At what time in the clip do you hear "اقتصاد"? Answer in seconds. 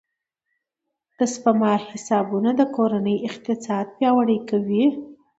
3.29-3.85